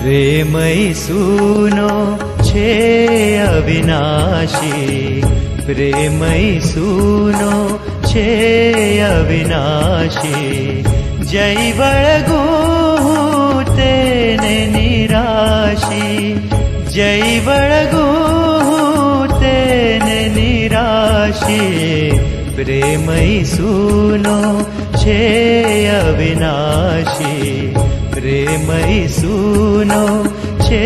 [0.00, 5.20] प्रेमय सुनो छे अविनाशी।
[5.66, 10.82] प्रेमय सुनो छे अविनाशी।
[11.24, 12.40] जय बळगू
[13.76, 16.34] तेने निराशी।
[16.94, 18.06] जय बळगू
[19.40, 22.10] तेने निराशी।
[22.56, 24.62] प्रेमय सुनो
[24.98, 27.69] छे अविनाशी
[28.20, 30.02] प्रेमय सुनो
[30.64, 30.80] छे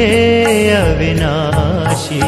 [0.74, 2.20] अविनाशी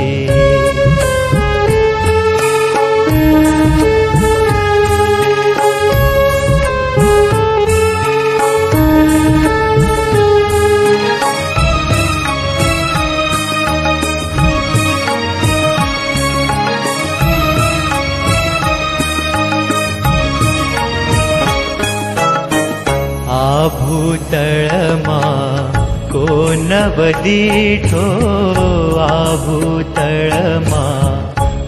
[23.37, 25.21] आभूतळमा
[26.13, 26.27] को
[26.69, 28.05] नवदीठो
[29.07, 30.85] आभूतळमा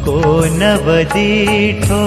[0.07, 0.21] को
[0.61, 2.05] नवदीठो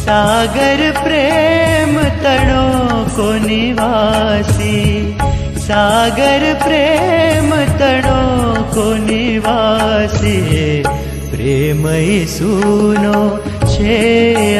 [0.00, 2.68] सागर प्रेम तणो
[3.16, 4.76] को निवासी।
[5.66, 8.22] सागर प्रेम तणो
[8.74, 10.38] को निवासी।
[11.32, 13.20] प्रेमय सुनो
[13.72, 13.98] छे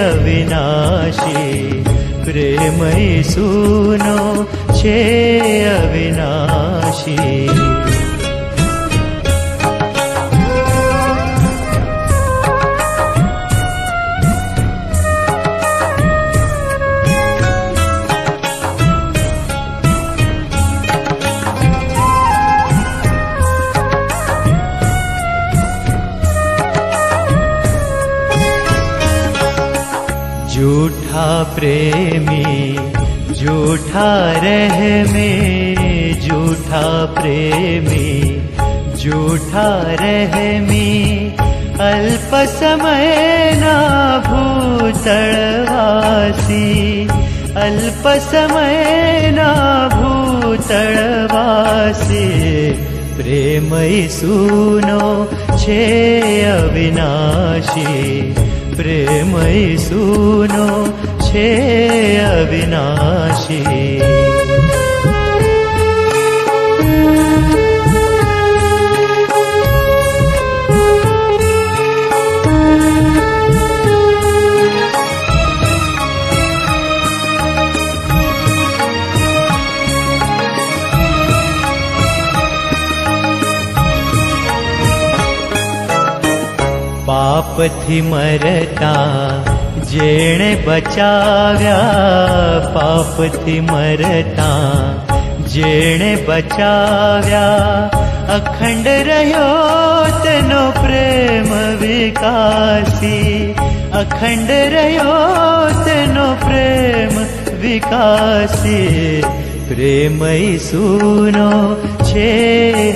[0.09, 1.90] अविनाशी
[2.31, 4.19] प्रेमय सुनो
[5.71, 7.17] अविनाशी
[30.61, 31.27] झूठा
[31.57, 32.45] प्रेमी
[33.35, 34.09] झूठा
[34.43, 35.31] रहमे
[36.25, 36.83] झूठा
[37.19, 38.11] प्रेमी
[39.03, 39.65] झूठा
[40.01, 40.91] रहमी
[41.87, 43.09] अल्प समय
[43.61, 43.73] ना
[44.27, 45.09] भूतळवासी
[47.65, 48.77] अल्प समय
[49.37, 49.49] ना
[49.95, 50.69] भूतळवासी
[53.17, 55.09] प्रेमय सुनो
[55.65, 55.83] छे
[56.51, 57.89] अविनाशी
[58.77, 60.69] प्रेमय सुनो
[61.27, 61.47] छे
[62.25, 63.61] अविनाशी
[87.10, 89.56] પાપથી મરતા
[89.90, 91.82] જેણે બચાવ્યા
[92.74, 94.72] પાપથી મરતા
[95.54, 103.56] જેણે બચાવ્યા અખંડ રહ્યો તેનો પ્રેમ વિકાસી
[103.94, 105.20] અખંડ રહ્યો
[105.86, 107.16] તેનો પ્રેમ
[107.62, 109.24] વિકાસી
[109.68, 111.50] પ્રેમય સુનો
[112.04, 112.30] છે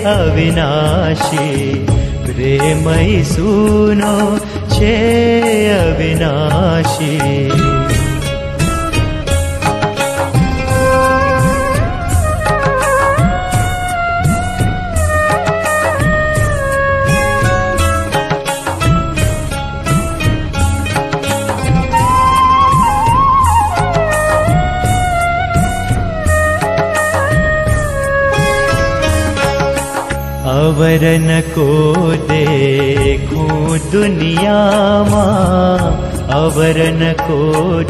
[0.08, 1.86] અવિનાશી
[2.35, 4.15] प्रेमय सुनो
[4.75, 4.95] छे
[5.75, 7.13] अविनाशी
[30.45, 34.57] अवरन को देखूं दुनिया
[35.03, 35.79] माँ।
[36.31, 37.83] अवरन को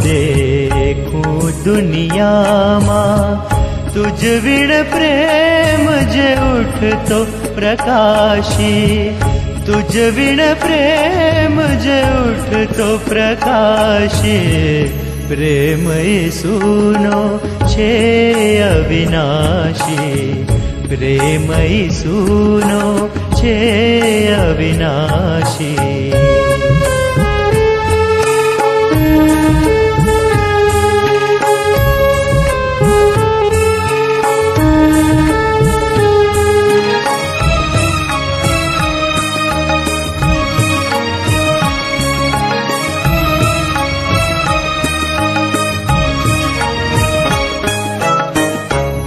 [1.65, 2.31] दुनिया
[2.79, 3.49] माँ।
[4.83, 7.25] प्रेम जे उठ तो
[7.55, 9.11] प्रकाशी।
[9.67, 14.39] तुझ विण प्रेम जे उठ तो प्रकाशी।
[15.29, 15.91] प्रेम
[16.31, 17.91] सुनो छे
[18.59, 20.45] अविनाशी
[20.89, 22.85] प्रेमय सुनो
[23.37, 23.55] छे
[24.35, 25.75] अविनाशी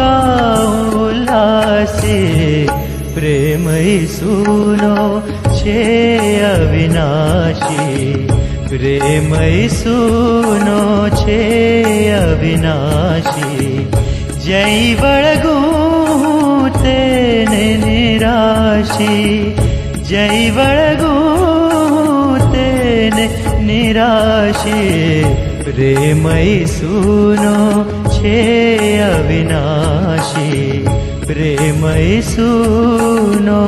[0.93, 2.19] गौलासि
[3.15, 4.97] प्रेमय सुनो
[5.59, 5.79] छे
[6.53, 8.36] अविनाशी।
[8.67, 9.97] प्रेमय सो
[12.09, 13.77] अविनाशी।
[14.45, 15.57] जय बलगो
[16.83, 17.45] ते
[17.77, 19.43] निराशी।
[20.03, 21.17] जय बलगो
[22.51, 23.09] ते
[23.63, 25.23] निराशी।
[25.63, 27.83] प्रेमय सूनो
[28.99, 30.85] अविनाशी।
[31.27, 33.67] प्रेमय सूनो